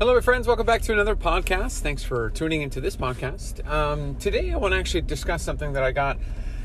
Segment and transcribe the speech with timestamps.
[0.00, 0.48] Hello, my friends.
[0.48, 1.78] Welcome back to another podcast.
[1.78, 3.64] Thanks for tuning into this podcast.
[3.64, 6.18] Um, today, I want to actually discuss something that I got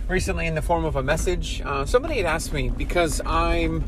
[0.08, 1.62] recently in the form of a message.
[1.64, 3.84] Uh, somebody had asked me because I'm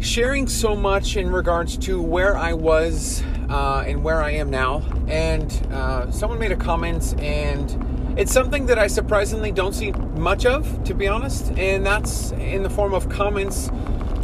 [0.00, 4.82] sharing so much in regards to where I was uh, and where I am now.
[5.08, 10.46] And uh, someone made a comment, and it's something that I surprisingly don't see much
[10.46, 11.52] of, to be honest.
[11.58, 13.70] And that's in the form of comments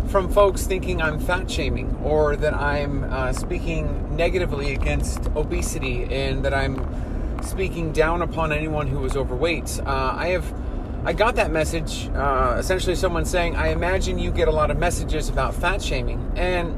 [0.08, 6.44] from folks thinking I'm fat shaming or that I'm uh, speaking negatively against obesity and
[6.44, 9.80] that I'm speaking down upon anyone who is overweight.
[9.80, 10.52] Uh, I have.
[11.04, 14.78] I got that message, uh, essentially someone saying, I imagine you get a lot of
[14.78, 16.32] messages about fat shaming.
[16.34, 16.74] And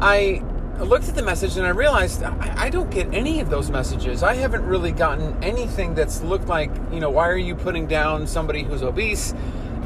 [0.00, 0.42] I
[0.80, 4.22] looked at the message and I realized I, I don't get any of those messages.
[4.22, 8.26] I haven't really gotten anything that's looked like, you know, why are you putting down
[8.26, 9.34] somebody who's obese?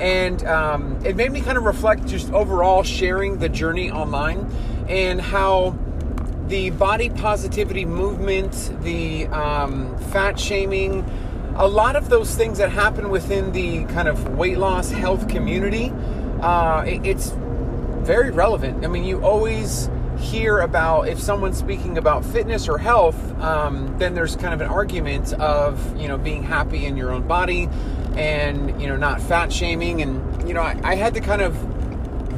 [0.01, 4.51] And um, it made me kind of reflect just overall sharing the journey online
[4.89, 5.77] and how
[6.49, 11.05] the body positivity movement, the um, fat shaming,
[11.57, 15.93] a lot of those things that happen within the kind of weight loss health community,
[16.41, 17.33] uh, it, it's
[18.01, 18.85] very relevant.
[18.85, 24.15] I mean, you always hear about if someone's speaking about fitness or health, um, then
[24.15, 27.69] there's kind of an argument of you know being happy in your own body
[28.17, 30.03] and you know not fat shaming.
[30.03, 31.55] And you know I, I had to kind of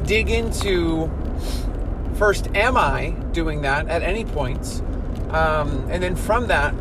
[0.05, 1.09] dig into
[2.15, 4.81] first am i doing that at any point?
[5.29, 6.73] Um, and then from that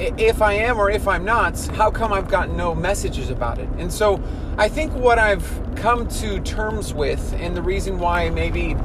[0.00, 3.68] if i am or if i'm not how come i've gotten no messages about it?
[3.78, 4.22] And so
[4.56, 8.76] i think what i've come to terms with and the reason why maybe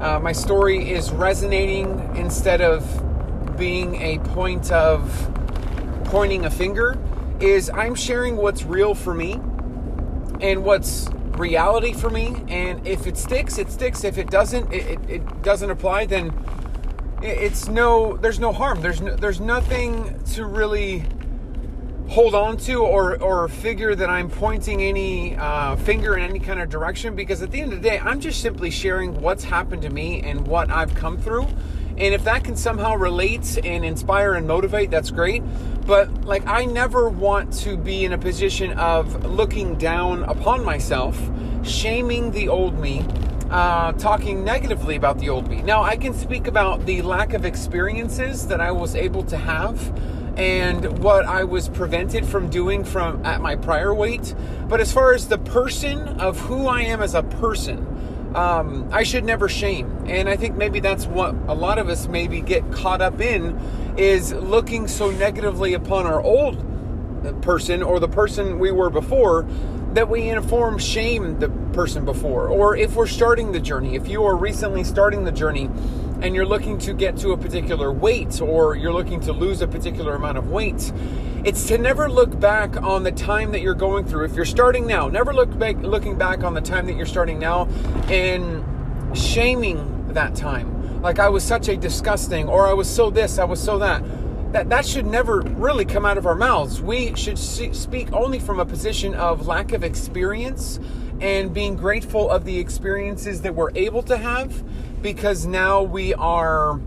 [0.00, 5.30] uh, my story is resonating instead of being a point of
[6.04, 6.98] pointing a finger
[7.42, 9.34] is I'm sharing what's real for me
[10.40, 12.44] and what's reality for me.
[12.48, 14.04] And if it sticks, it sticks.
[14.04, 16.32] If it doesn't, it, it, it doesn't apply, then
[17.22, 18.80] it's no, there's no harm.
[18.80, 21.04] There's no, there's nothing to really
[22.08, 26.60] hold on to or, or figure that I'm pointing any uh, finger in any kind
[26.60, 29.82] of direction because at the end of the day, I'm just simply sharing what's happened
[29.82, 31.46] to me and what I've come through.
[31.98, 35.42] And if that can somehow relate and inspire and motivate, that's great.
[35.86, 41.20] But like, I never want to be in a position of looking down upon myself,
[41.62, 43.04] shaming the old me,
[43.50, 45.60] uh, talking negatively about the old me.
[45.62, 49.92] Now, I can speak about the lack of experiences that I was able to have
[50.38, 54.34] and what I was prevented from doing from at my prior weight.
[54.68, 57.86] But as far as the person of who I am as a person,
[58.34, 60.04] um, I should never shame.
[60.06, 63.58] And I think maybe that's what a lot of us maybe get caught up in
[63.96, 66.64] is looking so negatively upon our old
[67.42, 69.46] person or the person we were before
[69.92, 72.48] that we inform shame the person before.
[72.48, 75.68] Or if we're starting the journey, if you are recently starting the journey
[76.22, 79.68] and you're looking to get to a particular weight or you're looking to lose a
[79.68, 80.92] particular amount of weight,
[81.44, 84.24] it's to never look back on the time that you're going through.
[84.24, 87.38] If you're starting now, never look back looking back on the time that you're starting
[87.38, 87.66] now
[88.08, 88.64] and
[89.16, 91.02] shaming that time.
[91.02, 94.04] Like I was such a disgusting or I was so this, I was so that.
[94.52, 96.82] That, that should never really come out of our mouths.
[96.82, 100.78] We should speak only from a position of lack of experience
[101.20, 104.62] and being grateful of the experiences that we're able to have
[105.02, 106.80] because now we are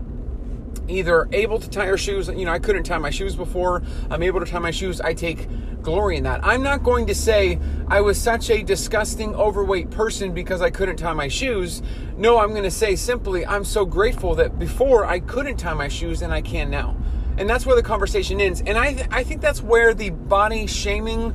[0.88, 2.28] either able to tie our shoes.
[2.28, 3.82] You know, I couldn't tie my shoes before.
[4.10, 5.00] I'm able to tie my shoes.
[5.00, 5.48] I take
[5.82, 6.44] glory in that.
[6.44, 7.58] I'm not going to say
[7.88, 11.82] I was such a disgusting overweight person because I couldn't tie my shoes.
[12.16, 15.88] No, I'm going to say simply, I'm so grateful that before I couldn't tie my
[15.88, 16.96] shoes and I can now.
[17.38, 18.62] And that's where the conversation ends.
[18.64, 21.34] And I, th- I think that's where the body shaming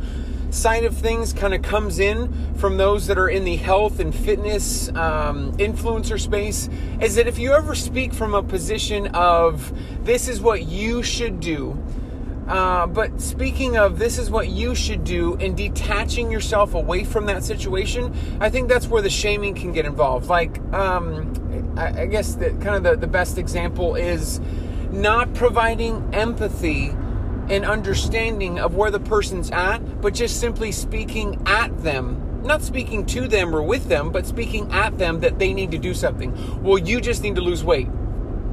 [0.52, 4.14] side of things kind of comes in from those that are in the health and
[4.14, 6.70] fitness um, influencer space
[7.00, 9.74] is that if you ever speak from a position of
[10.06, 11.82] this is what you should do,
[12.48, 17.26] uh, but speaking of this is what you should do and detaching yourself away from
[17.28, 20.28] that situation, I think that's where the shaming can get involved.
[20.28, 21.34] Like, um,
[21.78, 24.42] I, I guess that kind of the, the best example is
[24.92, 26.94] not providing empathy
[27.50, 32.42] and understanding of where the person's at, but just simply speaking at them.
[32.44, 35.78] Not speaking to them or with them, but speaking at them that they need to
[35.78, 36.64] do something.
[36.64, 37.88] Well, you just need to lose weight.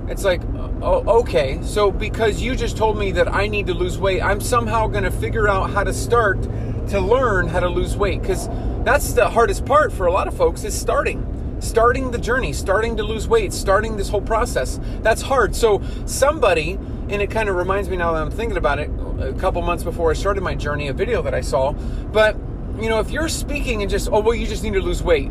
[0.08, 0.43] It's like,
[0.82, 1.61] oh, okay.
[1.62, 5.05] So because you just told me that I need to lose weight, I'm somehow going
[5.05, 6.43] to figure out how to start
[6.88, 8.20] to learn how to lose weight.
[8.20, 8.49] Because
[8.84, 11.25] that's the hardest part for a lot of folks is starting
[11.61, 14.79] starting the journey, starting to lose weight, starting this whole process.
[15.02, 15.55] That's hard.
[15.55, 16.79] So somebody
[17.10, 18.90] and it kind of reminds me now that I'm thinking about it
[19.20, 21.72] a couple months before I started my journey, a video that I saw.
[21.72, 22.37] But,
[22.78, 25.31] you know, if you're speaking and just, oh, well, you just need to lose weight.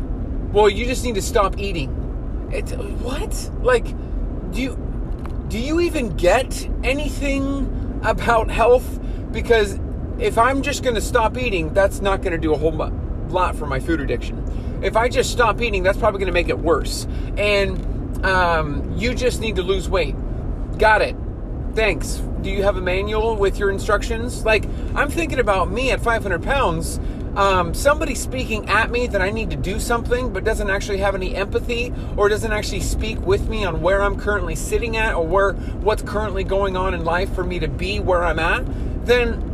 [0.52, 2.48] Well, you just need to stop eating.
[2.52, 3.50] It's what?
[3.62, 3.86] Like,
[4.50, 9.00] do you do you even get anything about health?
[9.32, 9.78] Because
[10.18, 13.56] if I'm just going to stop eating, that's not going to do a whole lot
[13.56, 14.80] for my food addiction.
[14.82, 17.06] If I just stop eating, that's probably going to make it worse.
[17.36, 20.14] And um, you just need to lose weight.
[20.78, 21.16] Got it.
[21.78, 22.16] Thanks.
[22.42, 24.44] Do you have a manual with your instructions?
[24.44, 24.64] Like,
[24.96, 26.98] I'm thinking about me at 500 pounds
[27.36, 31.14] um, somebody speaking at me that I need to do something but doesn't actually have
[31.14, 35.24] any empathy or doesn't actually speak with me on where I'm currently sitting at or
[35.24, 38.64] where what's currently going on in life for me to be where I'm at,
[39.06, 39.47] then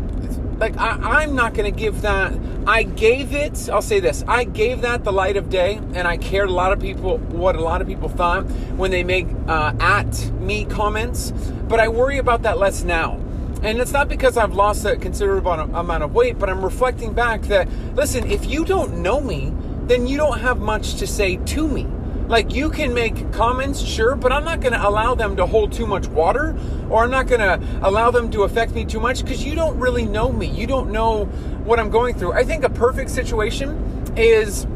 [0.65, 2.33] like I, am not going to give that.
[2.67, 3.69] I gave it.
[3.69, 4.25] I'll say this.
[4.27, 7.55] I gave that the light of day, and I cared a lot of people what
[7.55, 8.45] a lot of people thought
[8.77, 11.33] when they make uh, at me comments.
[11.69, 13.21] But I worry about that less now.
[13.63, 17.43] And it's not because I've lost a considerable amount of weight, but I'm reflecting back
[17.43, 19.53] that, listen, if you don't know me,
[19.87, 21.87] then you don't have much to say to me.
[22.29, 25.73] Like you can make comments, sure, but I'm not going to allow them to hold
[25.73, 26.57] too much water
[26.89, 29.79] or I'm not going to allow them to affect me too much because you don't
[29.79, 30.47] really know me.
[30.47, 31.27] You don't know
[31.65, 32.33] what I'm going through.
[32.33, 34.67] I think a perfect situation is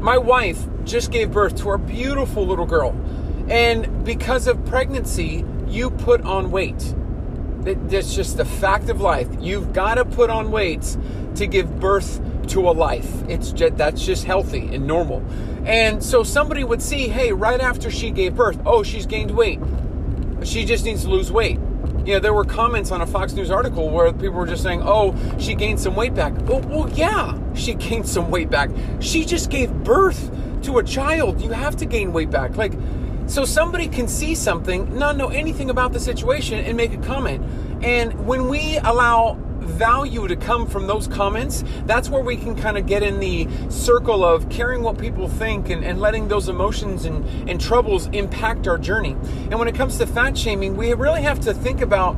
[0.00, 2.94] my wife just gave birth to our beautiful little girl.
[3.48, 6.94] And because of pregnancy, you put on weight.
[7.60, 9.28] That's just the fact of life.
[9.40, 10.96] You've got to put on weight
[11.36, 13.10] to give birth to a life.
[13.28, 15.24] It's just, that's just healthy and normal.
[15.64, 19.60] And so somebody would see, hey, right after she gave birth, oh, she's gained weight.
[20.42, 21.58] She just needs to lose weight.
[22.04, 24.80] You know, there were comments on a Fox News article where people were just saying,
[24.84, 26.32] oh, she gained some weight back.
[26.48, 28.70] Oh, well, yeah, she gained some weight back.
[29.00, 30.30] She just gave birth
[30.62, 31.40] to a child.
[31.40, 32.56] You have to gain weight back.
[32.56, 32.72] Like,
[33.26, 37.44] so somebody can see something, not know anything about the situation, and make a comment.
[37.82, 42.78] And when we allow value to come from those comments, that's where we can kind
[42.78, 47.04] of get in the circle of caring what people think and, and letting those emotions
[47.04, 49.12] and, and troubles impact our journey.
[49.50, 52.14] And when it comes to fat shaming, we really have to think about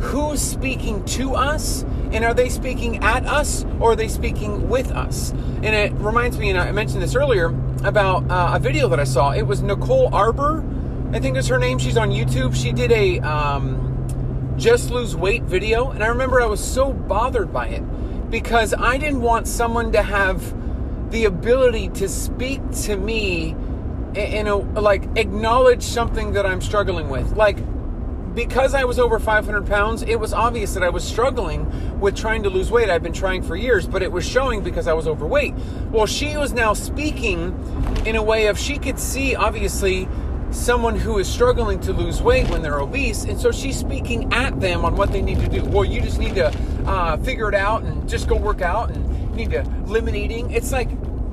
[0.00, 4.90] who's speaking to us and are they speaking at us or are they speaking with
[4.90, 5.30] us?
[5.30, 7.54] And it reminds me, and I mentioned this earlier,
[7.84, 9.30] about uh, a video that I saw.
[9.32, 10.64] It was Nicole Arbour,
[11.12, 11.78] I think is her name.
[11.78, 12.54] She's on YouTube.
[12.54, 13.81] She did a um,
[14.56, 17.82] just lose weight video, and I remember I was so bothered by it
[18.30, 20.54] because I didn't want someone to have
[21.10, 23.54] the ability to speak to me
[24.16, 27.32] and like acknowledge something that I'm struggling with.
[27.36, 27.58] Like
[28.34, 32.42] because I was over 500 pounds, it was obvious that I was struggling with trying
[32.44, 32.88] to lose weight.
[32.88, 35.54] I've been trying for years, but it was showing because I was overweight.
[35.90, 37.54] Well, she was now speaking
[38.06, 40.08] in a way of she could see, obviously,
[40.52, 44.60] someone who is struggling to lose weight when they're obese, and so she's speaking at
[44.60, 45.64] them on what they need to do.
[45.64, 46.56] Well, you just need to
[46.86, 50.50] uh, figure it out and just go work out and need to limit eating.
[50.50, 50.90] It's like,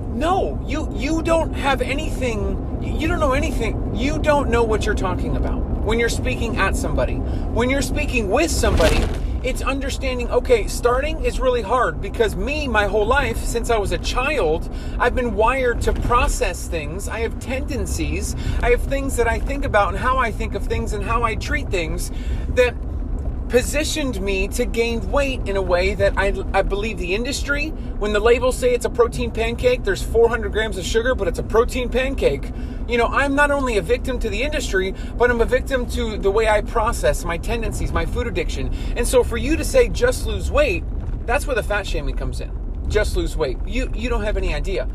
[0.09, 2.65] no, you you don't have anything.
[2.81, 3.95] You don't know anything.
[3.95, 7.15] You don't know what you're talking about when you're speaking at somebody.
[7.15, 8.99] When you're speaking with somebody,
[9.43, 13.91] it's understanding okay, starting is really hard because me, my whole life, since I was
[13.91, 14.69] a child,
[14.99, 17.07] I've been wired to process things.
[17.07, 20.65] I have tendencies, I have things that I think about and how I think of
[20.65, 22.11] things and how I treat things
[22.55, 22.75] that
[23.49, 28.13] positioned me to gain weight in a way that I, I believe the industry, when
[28.13, 31.43] the labels say it's a protein pancake, there's 400 grams of sugar, but it's a
[31.43, 32.51] protein pancake.
[32.87, 36.17] You know, I'm not only a victim to the industry, but I'm a victim to
[36.17, 38.71] the way I process my tendencies, my food addiction.
[38.95, 40.83] And so for you to say just lose weight,
[41.25, 42.51] that's where the fat shaming comes in.
[42.87, 43.57] Just lose weight.
[43.65, 44.87] You you don't have any idea.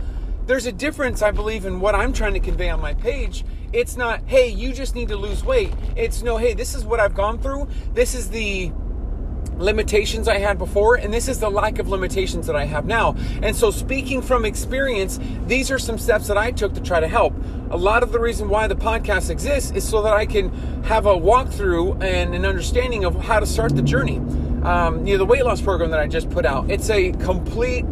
[0.46, 3.44] There's a difference, I believe, in what I'm trying to convey on my page.
[3.74, 5.72] It's not, hey, you just need to lose weight.
[5.96, 7.66] It's no, hey, this is what I've gone through.
[7.92, 8.70] This is the
[9.56, 13.16] limitations I had before, and this is the lack of limitations that I have now.
[13.42, 17.08] And so, speaking from experience, these are some steps that I took to try to
[17.08, 17.34] help.
[17.70, 20.52] A lot of the reason why the podcast exists is so that I can
[20.84, 24.18] have a walkthrough and an understanding of how to start the journey.
[24.62, 27.84] Um, you know, the weight loss program that I just put out, it's a complete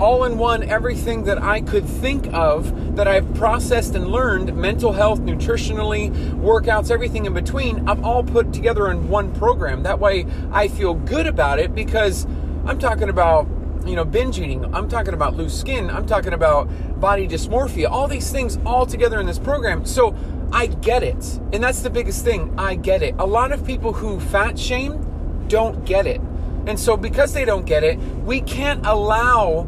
[0.00, 4.92] all in one everything that I could think of that I've processed and learned mental
[4.92, 7.88] health, nutritionally, workouts, everything in between.
[7.88, 9.82] I'm all put together in one program.
[9.82, 12.26] That way I feel good about it because
[12.66, 13.48] I'm talking about
[13.86, 14.72] you know binge eating.
[14.74, 15.90] I'm talking about loose skin.
[15.90, 16.68] I'm talking about
[17.00, 17.90] body dysmorphia.
[17.90, 19.84] All these things all together in this program.
[19.84, 20.14] So
[20.50, 21.40] i get it.
[21.52, 22.54] And that's the biggest thing.
[22.56, 23.14] I get it.
[23.18, 26.20] A lot of people who fat shame don't get it.
[26.66, 29.66] And so because they don't get it we can't allow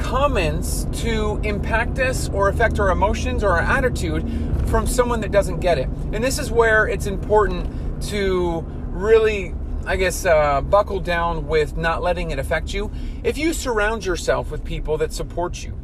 [0.00, 4.28] comments to impact us or affect our emotions or our attitude
[4.66, 5.88] from someone that doesn't get it.
[6.12, 9.54] And this is where it's important to really,
[9.86, 12.90] I guess, uh, buckle down with not letting it affect you.
[13.22, 15.78] If you surround yourself with people that support you,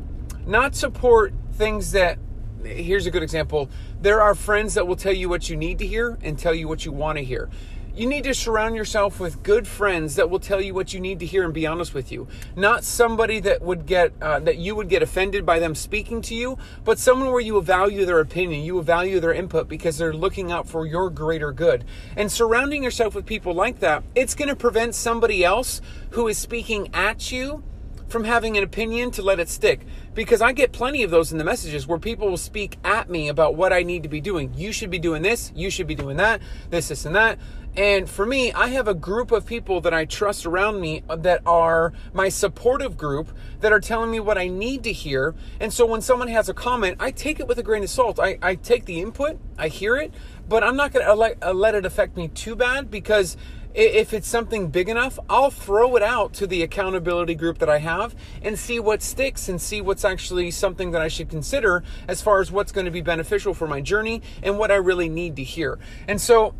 [0.46, 2.18] not support things that
[2.64, 3.70] here's a good example
[4.00, 6.68] There are friends that will tell you what you need to hear and tell you
[6.68, 7.48] what you want to hear.
[7.96, 11.18] You need to surround yourself with good friends that will tell you what you need
[11.20, 12.28] to hear and be honest with you.
[12.54, 16.34] Not somebody that would get uh, that you would get offended by them speaking to
[16.34, 20.52] you, but someone where you value their opinion, you value their input because they're looking
[20.52, 21.86] out for your greater good.
[22.16, 26.36] And surrounding yourself with people like that, it's going to prevent somebody else who is
[26.36, 27.64] speaking at you
[28.08, 29.80] from having an opinion to let it stick.
[30.14, 33.28] Because I get plenty of those in the messages where people will speak at me
[33.28, 34.52] about what I need to be doing.
[34.54, 37.38] You should be doing this, you should be doing that, this, this, and that.
[37.76, 41.42] And for me, I have a group of people that I trust around me that
[41.44, 43.28] are my supportive group
[43.60, 45.34] that are telling me what I need to hear.
[45.60, 48.18] And so when someone has a comment, I take it with a grain of salt.
[48.18, 50.14] I, I take the input, I hear it,
[50.48, 53.36] but I'm not going to let, let it affect me too bad because
[53.76, 57.78] if it's something big enough, I'll throw it out to the accountability group that I
[57.78, 62.22] have and see what sticks and see what's actually something that I should consider as
[62.22, 65.36] far as what's going to be beneficial for my journey and what I really need
[65.36, 65.78] to hear.
[66.08, 66.54] And so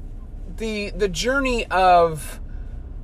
[0.57, 2.41] the the journey of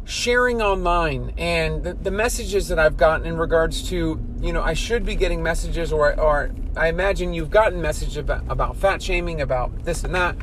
[0.05, 4.75] sharing online and the, the, messages that I've gotten in regards to, you know, I
[4.75, 9.41] should be getting messages or, or I imagine you've gotten messages about, about fat shaming,
[9.41, 10.35] about this and that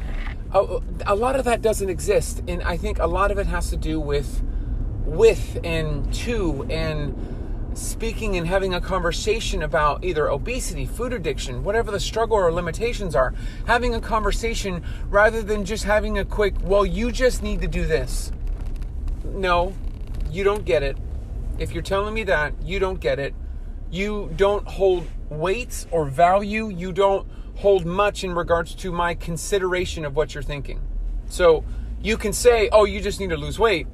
[0.52, 3.70] a, a lot of that doesn't exist, and I think a lot of it has
[3.70, 4.44] to do with
[5.06, 7.16] with and to and
[7.74, 13.16] speaking and having a conversation about either obesity, food addiction, whatever the struggle or limitations
[13.16, 13.34] are,
[13.66, 17.86] having a conversation rather than just having a quick, well, you just need to do
[17.86, 18.32] this.
[19.24, 19.74] No,
[20.30, 20.98] you don't get it.
[21.58, 23.34] If you're telling me that, you don't get it.
[23.92, 26.70] You don't hold weight or value.
[26.70, 27.28] You don't
[27.60, 30.80] hold much in regards to my consideration of what you're thinking.
[31.28, 31.66] So
[32.02, 33.86] you can say, oh, you just need to lose weight,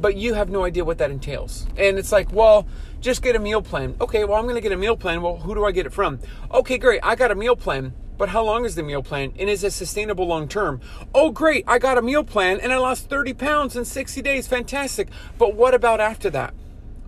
[0.00, 1.66] but you have no idea what that entails.
[1.76, 2.68] And it's like, well,
[3.00, 3.96] just get a meal plan.
[4.00, 5.22] Okay, well, I'm going to get a meal plan.
[5.22, 6.20] Well, who do I get it from?
[6.52, 7.00] Okay, great.
[7.02, 7.94] I got a meal plan.
[8.16, 9.32] But how long is the meal plan?
[9.38, 10.80] And is it sustainable long term?
[11.14, 11.64] Oh, great.
[11.68, 14.48] I got a meal plan and I lost 30 pounds in 60 days.
[14.48, 15.08] Fantastic.
[15.36, 16.52] But what about after that?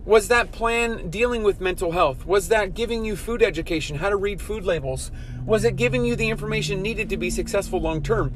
[0.05, 2.25] Was that plan dealing with mental health?
[2.25, 5.11] Was that giving you food education, how to read food labels?
[5.45, 8.33] Was it giving you the information needed to be successful long term?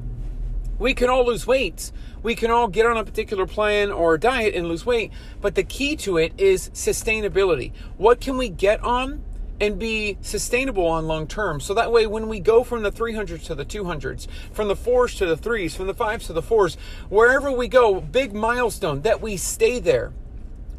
[0.80, 1.92] We can all lose weight.
[2.24, 5.64] We can all get on a particular plan or diet and lose weight, but the
[5.64, 7.72] key to it is sustainability.
[7.98, 9.24] What can we get on
[9.60, 11.60] and be sustainable on long term.
[11.60, 15.16] So that way, when we go from the 300s to the 200s, from the fours
[15.16, 16.76] to the threes, from the fives to the fours,
[17.10, 20.12] wherever we go, big milestone, that we stay there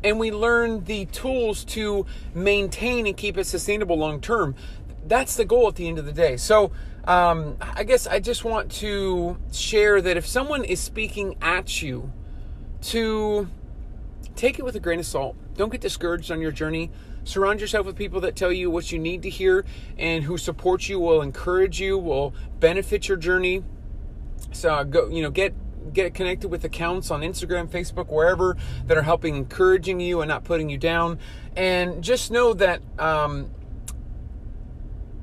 [0.05, 4.55] and we learn the tools to maintain and keep it sustainable long term.
[5.07, 6.37] That's the goal at the end of the day.
[6.37, 6.73] So,
[7.05, 12.13] um, I guess I just want to share that if someone is speaking at you,
[12.83, 13.49] to
[14.35, 15.37] take it with a grain of salt.
[15.57, 16.91] Don't get discouraged on your journey.
[17.25, 19.65] Surround yourself with people that tell you what you need to hear
[19.99, 23.65] and who support you, will encourage you, will benefit your journey.
[24.53, 25.55] So go, you know, get
[25.93, 30.45] get connected with accounts on Instagram, Facebook, wherever that are helping encouraging you and not
[30.45, 31.19] putting you down.
[31.57, 33.51] And just know that um,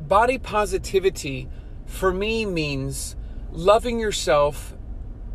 [0.08, 1.48] body positivity
[1.86, 3.16] for me means
[3.52, 4.76] loving yourself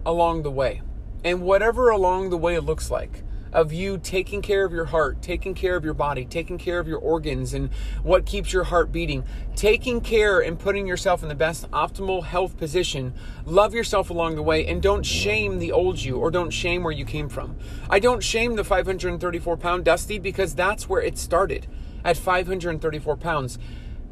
[0.05, 0.83] along the way
[1.25, 5.23] and whatever along the way it looks like of you taking care of your heart,
[5.23, 7.73] taking care of your body, taking care of your organs and
[8.03, 9.25] what keeps your heart beating,
[9.57, 13.15] taking care and putting yourself in the best optimal health position.
[13.47, 16.93] Love yourself along the way and don't shame the old you or don't shame where
[16.93, 17.57] you came from.
[17.89, 21.67] I don't shame the 534 pound Dusty because that's where it started
[22.05, 23.59] at 534 pounds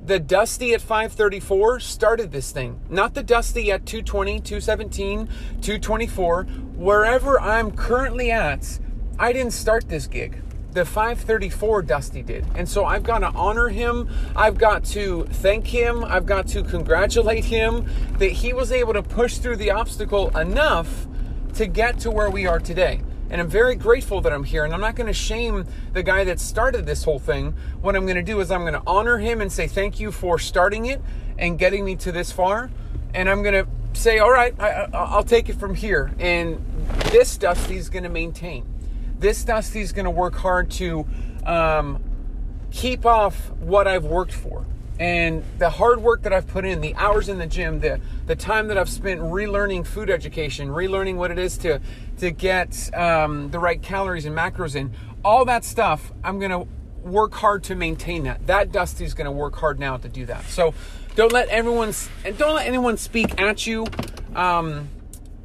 [0.06, 6.44] the Dusty at 534 started this thing, not the Dusty at 220, 217, 224.
[6.76, 8.78] Wherever I'm currently at,
[9.18, 10.42] I didn't start this gig.
[10.70, 12.46] The 534 Dusty did.
[12.54, 14.08] And so I've got to honor him.
[14.36, 16.04] I've got to thank him.
[16.04, 21.08] I've got to congratulate him that he was able to push through the obstacle enough
[21.54, 23.00] to get to where we are today.
[23.30, 24.64] And I'm very grateful that I'm here.
[24.64, 27.54] And I'm not going to shame the guy that started this whole thing.
[27.80, 30.12] What I'm going to do is I'm going to honor him and say thank you
[30.12, 31.00] for starting it
[31.38, 32.70] and getting me to this far.
[33.14, 33.68] And I'm going to
[33.98, 36.12] say, all right, I, will take it from here.
[36.18, 36.64] And
[37.10, 38.64] this Dusty's going to maintain
[39.18, 41.06] this Dusty's going to work hard to
[41.44, 42.02] um,
[42.70, 44.66] keep off what I've worked for.
[44.98, 48.36] And the hard work that I've put in, the hours in the gym, the, the
[48.36, 51.80] time that I've spent relearning food education, relearning what it is to,
[52.18, 54.92] to get um, the right calories and macros in,
[55.24, 56.66] all that stuff, I'm to
[57.02, 58.46] work hard to maintain that.
[58.46, 60.44] That Dusty's to work hard now to do that.
[60.46, 60.72] So
[61.14, 61.92] don't let everyone,
[62.24, 63.86] and don't let anyone speak at you.
[64.34, 64.88] Um,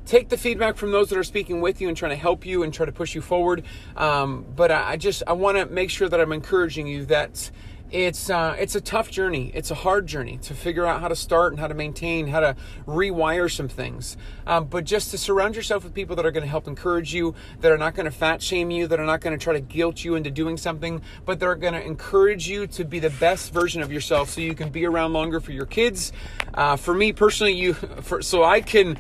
[0.06, 2.64] take the feedback from those that are speaking with you and trying to help you
[2.64, 3.64] and try to push you forward.
[3.96, 7.50] Um, but I, I just I want to make sure that I'm encouraging you that
[7.92, 9.52] it's uh, it's a tough journey.
[9.54, 12.40] It's a hard journey to figure out how to start and how to maintain, how
[12.40, 12.56] to
[12.88, 14.16] rewire some things.
[14.48, 17.36] Um, but just to surround yourself with people that are going to help encourage you,
[17.60, 19.60] that are not going to fat shame you, that are not going to try to
[19.60, 23.10] guilt you into doing something, but that are going to encourage you to be the
[23.12, 26.14] best version of yourself, so you can be around longer for your kids.
[26.54, 28.98] Uh, for me personally, you for, so I can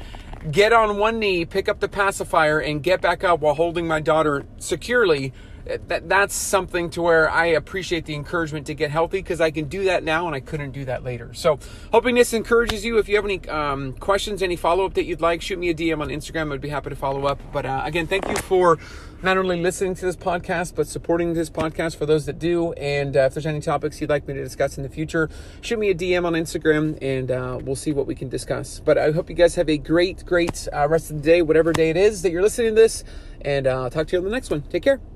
[0.49, 4.01] get on one knee, pick up the pacifier, and get back up while holding my
[4.01, 5.33] daughter securely
[5.87, 9.65] that that's something to where I appreciate the encouragement to get healthy because I can
[9.65, 11.33] do that now and I couldn't do that later.
[11.33, 11.59] So,
[11.91, 12.97] hoping this encourages you.
[12.97, 15.73] If you have any um, questions, any follow up that you'd like, shoot me a
[15.73, 16.53] DM on Instagram.
[16.53, 17.39] I'd be happy to follow up.
[17.51, 18.77] But uh, again, thank you for
[19.23, 22.73] not only listening to this podcast but supporting this podcast for those that do.
[22.73, 25.29] And uh, if there's any topics you'd like me to discuss in the future,
[25.61, 28.79] shoot me a DM on Instagram and uh, we'll see what we can discuss.
[28.79, 31.73] But I hope you guys have a great, great uh, rest of the day, whatever
[31.73, 33.03] day it is that you're listening to this.
[33.41, 34.61] And uh, I'll talk to you on the next one.
[34.63, 35.10] Take care.